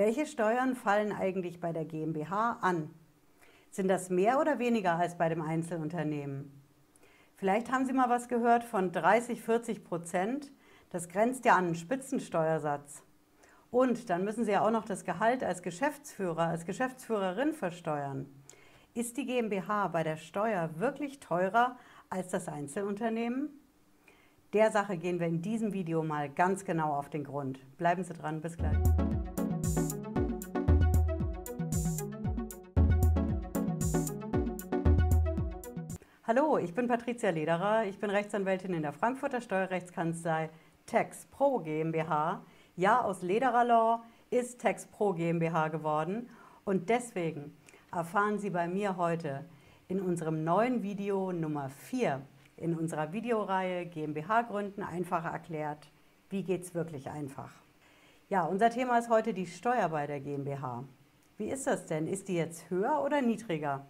[0.00, 2.88] Welche Steuern fallen eigentlich bei der GmbH an?
[3.70, 6.50] Sind das mehr oder weniger als bei dem Einzelunternehmen?
[7.36, 10.52] Vielleicht haben Sie mal was gehört von 30, 40 Prozent.
[10.88, 13.02] Das grenzt ja an einen Spitzensteuersatz.
[13.70, 18.24] Und dann müssen Sie ja auch noch das Gehalt als Geschäftsführer, als Geschäftsführerin versteuern.
[18.94, 21.76] Ist die GmbH bei der Steuer wirklich teurer
[22.08, 23.50] als das Einzelunternehmen?
[24.54, 27.60] Der Sache gehen wir in diesem Video mal ganz genau auf den Grund.
[27.76, 28.78] Bleiben Sie dran, bis gleich.
[36.32, 37.86] Hallo, ich bin Patricia Lederer.
[37.86, 40.48] Ich bin Rechtsanwältin in der Frankfurter Steuerrechtskanzlei
[40.86, 42.44] Tax Pro GmbH.
[42.76, 46.30] Ja, aus Lederer Law ist Tax Pro GmbH geworden
[46.64, 47.56] und deswegen
[47.90, 49.44] erfahren Sie bei mir heute
[49.88, 52.22] in unserem neuen Video Nummer 4
[52.58, 55.90] in unserer Videoreihe GmbH gründen einfach erklärt,
[56.28, 57.50] wie geht es wirklich einfach.
[58.28, 60.84] Ja, unser Thema ist heute die Steuer bei der GmbH.
[61.38, 62.06] Wie ist das denn?
[62.06, 63.84] Ist die jetzt höher oder niedriger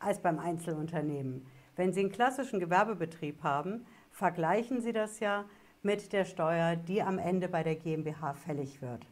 [0.00, 1.46] als beim Einzelunternehmen?
[1.78, 5.44] Wenn Sie einen klassischen Gewerbebetrieb haben, vergleichen Sie das ja
[5.80, 9.06] mit der Steuer, die am Ende bei der GmbH fällig wird.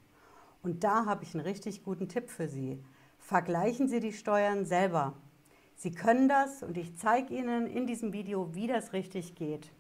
[0.65, 2.83] Und da habe ich einen richtig guten Tipp für Sie.
[3.21, 5.13] Vergleichen Sie die Steuern selber.
[5.77, 9.71] Sie können das und ich zeige Ihnen in diesem Video, wie das richtig geht.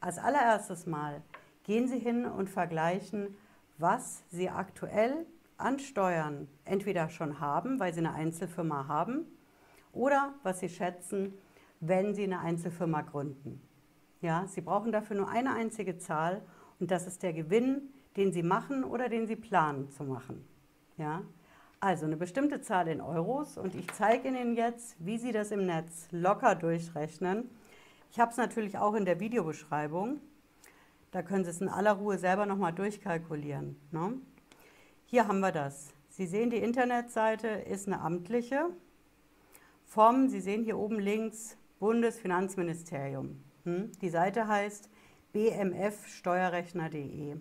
[0.00, 1.20] Als allererstes Mal
[1.64, 3.36] gehen Sie hin und vergleichen,
[3.76, 5.26] was Sie aktuell
[5.58, 9.26] an Steuern entweder schon haben, weil Sie eine Einzelfirma haben,
[9.92, 11.34] oder was Sie schätzen,
[11.82, 13.60] wenn Sie eine Einzelfirma gründen.
[14.20, 16.42] Ja, Sie brauchen dafür nur eine einzige Zahl
[16.78, 20.46] und das ist der Gewinn, den Sie machen oder den Sie planen zu machen.
[20.96, 21.22] Ja,
[21.80, 25.66] also eine bestimmte Zahl in Euros und ich zeige Ihnen jetzt, wie Sie das im
[25.66, 27.50] Netz locker durchrechnen.
[28.12, 30.20] Ich habe es natürlich auch in der Videobeschreibung.
[31.10, 33.76] Da können Sie es in aller Ruhe selber nochmal durchkalkulieren.
[33.90, 34.20] Ne?
[35.06, 35.92] Hier haben wir das.
[36.10, 38.68] Sie sehen, die Internetseite ist eine amtliche
[39.92, 43.44] vom, Sie sehen hier oben links, Bundesfinanzministerium.
[43.64, 43.90] Hm?
[44.00, 44.88] Die Seite heißt
[45.32, 47.38] bmfsteuerrechner.de.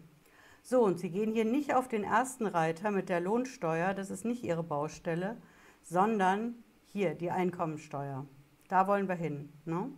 [0.64, 4.26] So, und Sie gehen hier nicht auf den ersten Reiter mit der Lohnsteuer, das ist
[4.26, 5.38] nicht Ihre Baustelle,
[5.84, 8.26] sondern hier die Einkommensteuer.
[8.68, 9.54] Da wollen wir hin.
[9.66, 9.92] Ne?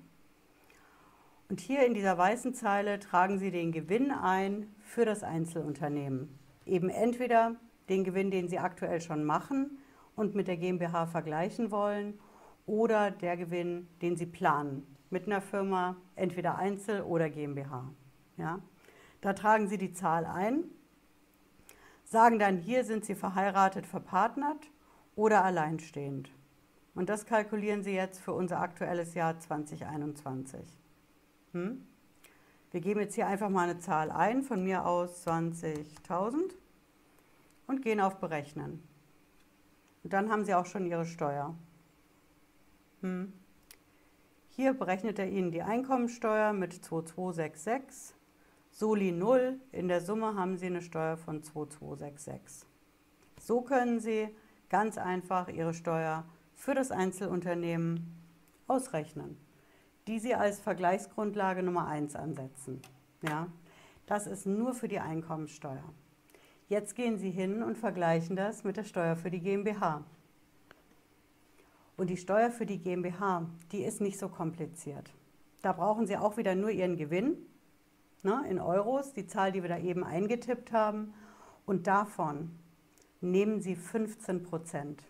[1.48, 6.38] Und hier in dieser weißen Zeile tragen Sie den Gewinn ein für das Einzelunternehmen.
[6.66, 7.56] Eben entweder
[7.88, 9.78] den Gewinn, den Sie aktuell schon machen
[10.18, 12.20] und mit der GmbH vergleichen wollen,
[12.66, 17.94] oder der Gewinn, den Sie planen mit einer Firma, entweder Einzel- oder GmbH.
[18.38, 18.60] Ja?
[19.22, 20.64] Da tragen Sie die Zahl ein,
[22.04, 24.70] sagen dann, hier sind Sie verheiratet, verpartnert
[25.16, 26.32] oder alleinstehend.
[26.96, 30.60] Und das kalkulieren Sie jetzt für unser aktuelles Jahr 2021.
[31.54, 31.86] Hm?
[32.72, 36.56] Wir geben jetzt hier einfach mal eine Zahl ein, von mir aus 20.000
[37.68, 38.84] und gehen auf Berechnen.
[40.04, 41.56] Und dann haben Sie auch schon Ihre Steuer.
[43.04, 43.34] Hm?
[44.48, 48.16] Hier berechnet er Ihnen die Einkommensteuer mit 2266.
[48.72, 49.60] Soli 0.
[49.74, 52.66] In der Summe haben Sie eine Steuer von 2266.
[53.40, 54.30] So können Sie
[54.70, 56.24] ganz einfach Ihre Steuer
[56.56, 58.16] für das Einzelunternehmen
[58.68, 59.38] ausrechnen,
[60.08, 62.82] die Sie als Vergleichsgrundlage Nummer 1 ansetzen.
[63.22, 63.48] Ja,
[64.06, 65.84] das ist nur für die Einkommensteuer.
[66.70, 70.06] Jetzt gehen Sie hin und vergleichen das mit der Steuer für die GmbH.
[71.96, 75.14] Und die Steuer für die GmbH, die ist nicht so kompliziert.
[75.62, 77.38] Da brauchen Sie auch wieder nur Ihren Gewinn
[78.24, 81.14] ne, in Euros, die Zahl, die wir da eben eingetippt haben.
[81.66, 82.52] Und davon
[83.22, 85.04] nehmen Sie 15 Prozent.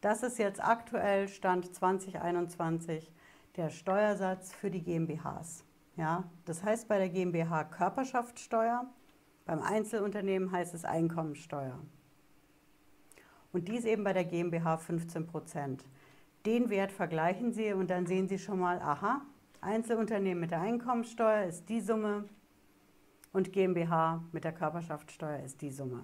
[0.00, 3.10] Das ist jetzt aktuell Stand 2021
[3.56, 5.64] der Steuersatz für die GmbHs.
[5.96, 8.86] Ja, das heißt bei der GmbH Körperschaftssteuer,
[9.46, 11.80] beim Einzelunternehmen heißt es Einkommensteuer
[13.56, 15.82] und dies eben bei der GmbH 15 Prozent.
[16.44, 19.22] Den Wert vergleichen Sie und dann sehen Sie schon mal, aha,
[19.62, 22.28] Einzelunternehmen mit der Einkommensteuer ist die Summe
[23.32, 26.02] und GmbH mit der Körperschaftssteuer ist die Summe.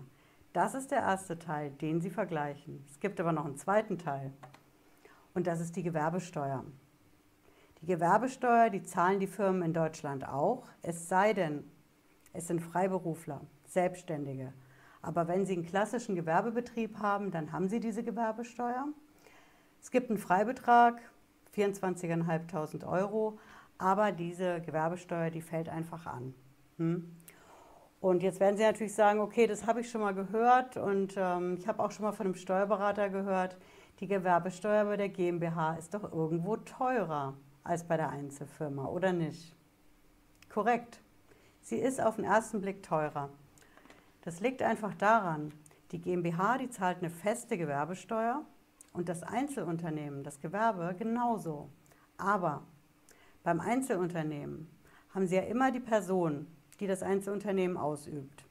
[0.55, 2.83] Das ist der erste Teil, den Sie vergleichen.
[2.89, 4.33] Es gibt aber noch einen zweiten Teil
[5.35, 6.65] und das ist die Gewerbesteuer.
[7.83, 11.65] Die Gewerbesteuer, die zahlen die Firmen in Deutschland auch, es sei denn,
[12.33, 14.55] es sind Freiberufler, Selbstständige
[15.03, 18.87] aber wenn Sie einen klassischen Gewerbebetrieb haben, dann haben Sie diese Gewerbesteuer.
[19.81, 21.03] Es gibt einen Freibetrag,
[21.57, 23.39] 24.500 Euro,
[23.79, 26.35] aber diese Gewerbesteuer, die fällt einfach an.
[26.79, 27.17] Hm?
[28.01, 31.57] Und jetzt werden Sie natürlich sagen, okay, das habe ich schon mal gehört und ähm,
[31.59, 33.57] ich habe auch schon mal von einem Steuerberater gehört,
[34.01, 37.35] die Gewerbesteuer bei der GmbH ist doch irgendwo teurer
[37.65, 39.55] als bei der Einzelfirma, oder nicht?
[40.49, 41.01] Korrekt.
[41.61, 43.31] Sie ist auf den ersten Blick teurer.
[44.23, 45.53] Das liegt einfach daran,
[45.93, 48.43] Die GmbH, die zahlt eine feste Gewerbesteuer
[48.95, 51.69] und das Einzelunternehmen, das Gewerbe genauso.
[52.17, 52.63] Aber
[53.43, 54.71] beim Einzelunternehmen
[55.15, 56.47] haben Sie ja immer die Person,
[56.81, 58.47] die das Einzelunternehmen ausübt.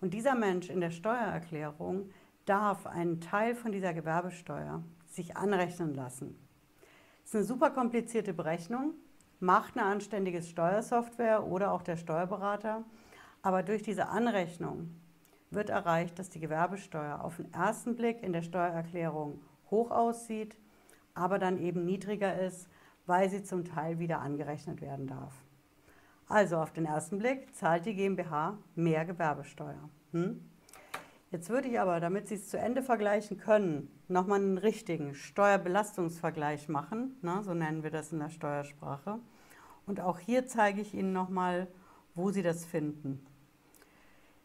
[0.00, 2.10] Und dieser Mensch in der Steuererklärung
[2.44, 6.38] darf einen Teil von dieser Gewerbesteuer sich anrechnen lassen.
[7.22, 8.94] Das ist eine super komplizierte Berechnung,
[9.40, 12.84] macht eine anständige Steuersoftware oder auch der Steuerberater.
[13.42, 14.94] Aber durch diese Anrechnung
[15.50, 19.40] wird erreicht, dass die Gewerbesteuer auf den ersten Blick in der Steuererklärung
[19.70, 20.58] hoch aussieht,
[21.14, 22.68] aber dann eben niedriger ist,
[23.06, 25.34] weil sie zum Teil wieder angerechnet werden darf.
[26.28, 29.88] Also auf den ersten Blick zahlt die GmbH mehr Gewerbesteuer.
[30.12, 30.42] Hm?
[31.30, 36.68] Jetzt würde ich aber, damit Sie es zu Ende vergleichen können, nochmal einen richtigen Steuerbelastungsvergleich
[36.68, 39.18] machen, na, so nennen wir das in der Steuersprache.
[39.86, 41.68] Und auch hier zeige ich Ihnen nochmal,
[42.18, 43.24] wo Sie das finden.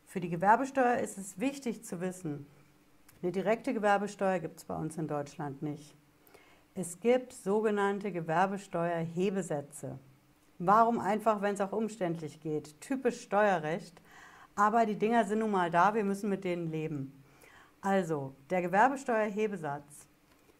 [0.05, 2.45] Für die Gewerbesteuer ist es wichtig zu wissen,
[3.23, 5.95] eine direkte Gewerbesteuer gibt es bei uns in Deutschland nicht.
[6.75, 9.97] Es gibt sogenannte Gewerbesteuerhebesätze.
[10.59, 12.79] Warum einfach, wenn es auch umständlich geht?
[12.81, 14.01] Typisch Steuerrecht.
[14.55, 17.23] Aber die Dinger sind nun mal da, wir müssen mit denen leben.
[17.81, 20.07] Also, der Gewerbesteuerhebesatz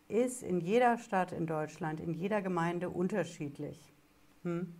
[0.08, 3.94] ist in jeder Stadt in Deutschland, in jeder Gemeinde unterschiedlich.
[4.44, 4.74] Hm?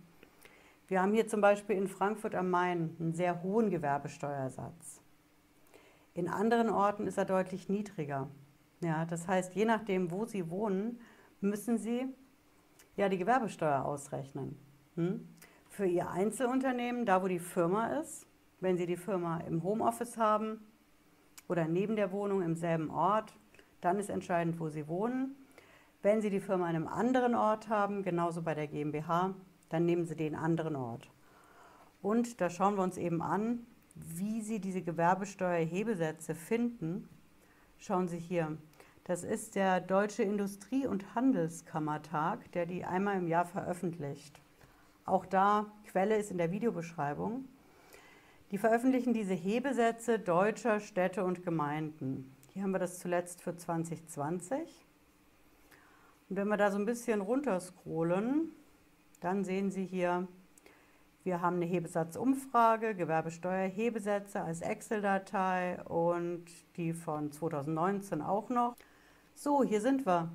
[0.94, 5.02] Wir haben hier zum Beispiel in Frankfurt am Main einen sehr hohen Gewerbesteuersatz.
[6.14, 8.30] In anderen Orten ist er deutlich niedriger.
[8.80, 11.00] Ja, das heißt, je nachdem, wo Sie wohnen,
[11.40, 12.06] müssen Sie
[12.94, 14.56] ja die Gewerbesteuer ausrechnen.
[14.94, 15.26] Hm?
[15.68, 18.28] Für Ihr Einzelunternehmen, da wo die Firma ist,
[18.60, 20.60] wenn Sie die Firma im Homeoffice haben
[21.48, 23.34] oder neben der Wohnung im selben Ort,
[23.80, 25.34] dann ist entscheidend, wo Sie wohnen.
[26.02, 29.34] Wenn Sie die Firma in einem anderen Ort haben, genauso bei der GmbH,
[29.74, 31.10] dann nehmen Sie den anderen Ort.
[32.00, 33.66] Und da schauen wir uns eben an,
[33.96, 37.08] wie Sie diese Gewerbesteuerhebesätze finden,
[37.78, 38.56] schauen Sie hier.
[39.02, 44.40] Das ist der Deutsche Industrie- und Handelskammertag, der die einmal im Jahr veröffentlicht.
[45.06, 47.44] Auch da, Quelle ist in der Videobeschreibung.
[48.52, 52.32] Die veröffentlichen diese Hebesätze deutscher Städte und Gemeinden.
[52.52, 54.86] Hier haben wir das zuletzt für 2020.
[56.30, 58.52] Und wenn wir da so ein bisschen runterscrollen,
[59.24, 60.28] dann sehen Sie hier
[61.24, 66.44] wir haben eine Hebesatzumfrage, Gewerbesteuerhebesätze als Excel-Datei und
[66.76, 68.76] die von 2019 auch noch.
[69.34, 70.30] So, hier sind wir.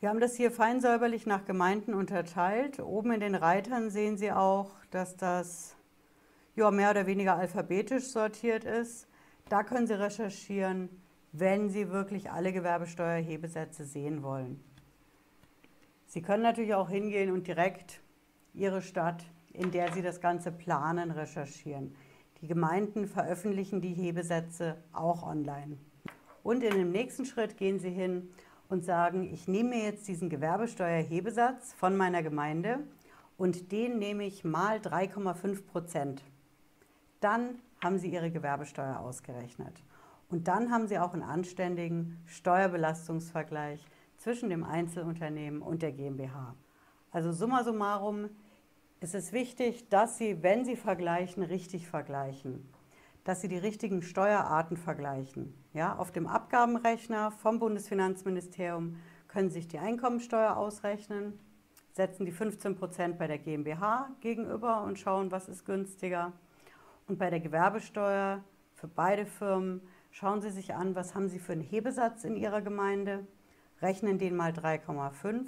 [0.00, 2.80] Wir haben das hier feinsäuberlich nach Gemeinden unterteilt.
[2.80, 5.76] Oben in den Reitern sehen Sie auch, dass das
[6.54, 9.08] ja, mehr oder weniger alphabetisch sortiert ist.
[9.50, 10.88] Da können Sie recherchieren,
[11.32, 14.64] wenn Sie wirklich alle Gewerbesteuerhebesätze sehen wollen.
[16.06, 18.00] Sie können natürlich auch hingehen und direkt
[18.56, 19.24] Ihre Stadt
[19.56, 21.94] in der sie das Ganze planen, recherchieren.
[22.40, 25.78] Die Gemeinden veröffentlichen die Hebesätze auch online.
[26.42, 28.28] Und in dem nächsten Schritt gehen sie hin
[28.68, 32.80] und sagen, ich nehme mir jetzt diesen Gewerbesteuerhebesatz von meiner Gemeinde
[33.38, 36.22] und den nehme ich mal 3,5 Prozent.
[37.20, 39.82] Dann haben sie ihre Gewerbesteuer ausgerechnet.
[40.28, 43.84] Und dann haben sie auch einen anständigen Steuerbelastungsvergleich
[44.16, 46.54] zwischen dem Einzelunternehmen und der GmbH.
[47.12, 48.28] Also summa summarum,
[49.06, 52.68] es ist wichtig, dass Sie, wenn Sie vergleichen, richtig vergleichen.
[53.22, 55.54] Dass Sie die richtigen Steuerarten vergleichen.
[55.74, 58.96] Ja, auf dem Abgabenrechner vom Bundesfinanzministerium
[59.28, 61.38] können Sie sich die Einkommensteuer ausrechnen,
[61.92, 66.32] setzen die 15 Prozent bei der GmbH gegenüber und schauen, was ist günstiger.
[67.06, 68.42] Und bei der Gewerbesteuer
[68.74, 72.60] für beide Firmen schauen Sie sich an, was haben Sie für einen Hebesatz in Ihrer
[72.60, 73.24] Gemeinde,
[73.80, 75.46] rechnen den mal 3,5.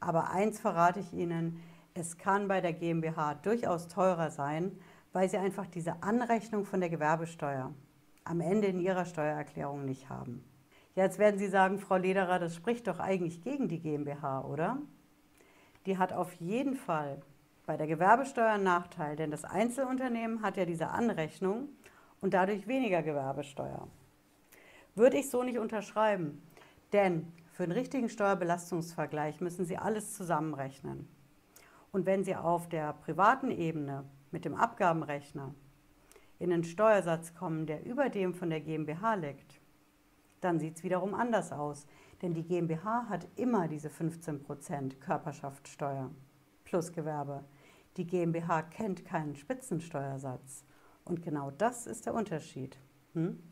[0.00, 1.62] Aber eins verrate ich Ihnen,
[2.00, 4.72] es kann bei der GmbH durchaus teurer sein,
[5.12, 7.74] weil Sie einfach diese Anrechnung von der Gewerbesteuer
[8.24, 10.42] am Ende in Ihrer Steuererklärung nicht haben.
[10.94, 14.78] Jetzt werden Sie sagen, Frau Lederer, das spricht doch eigentlich gegen die GmbH, oder?
[15.86, 17.20] Die hat auf jeden Fall
[17.66, 21.68] bei der Gewerbesteuer einen Nachteil, denn das Einzelunternehmen hat ja diese Anrechnung
[22.20, 23.88] und dadurch weniger Gewerbesteuer.
[24.94, 26.42] Würde ich so nicht unterschreiben,
[26.92, 31.08] denn für einen richtigen Steuerbelastungsvergleich müssen Sie alles zusammenrechnen.
[31.92, 35.54] Und wenn Sie auf der privaten Ebene mit dem Abgabenrechner
[36.38, 39.60] in einen Steuersatz kommen, der über dem von der GmbH liegt,
[40.40, 41.86] dann sieht es wiederum anders aus.
[42.22, 46.10] Denn die GmbH hat immer diese 15% Körperschaftssteuer
[46.64, 47.44] plus Gewerbe.
[47.96, 50.64] Die GmbH kennt keinen Spitzensteuersatz.
[51.04, 52.78] Und genau das ist der Unterschied.
[53.14, 53.42] Hm?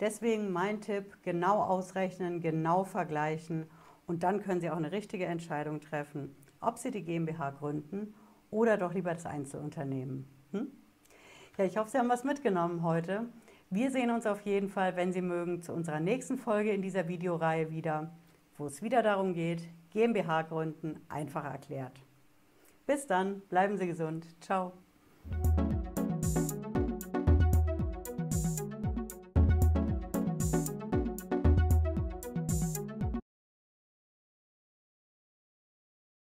[0.00, 3.66] Deswegen mein Tipp, genau ausrechnen, genau vergleichen
[4.06, 8.14] und dann können Sie auch eine richtige Entscheidung treffen ob Sie die GmbH gründen
[8.50, 10.26] oder doch lieber das Einzelunternehmen.
[10.52, 10.68] Hm?
[11.58, 13.26] Ja, ich hoffe, Sie haben was mitgenommen heute.
[13.70, 17.08] Wir sehen uns auf jeden Fall, wenn Sie mögen, zu unserer nächsten Folge in dieser
[17.08, 18.10] Videoreihe wieder,
[18.58, 22.00] wo es wieder darum geht, GmbH gründen einfach erklärt.
[22.86, 24.26] Bis dann, bleiben Sie gesund.
[24.40, 24.72] Ciao.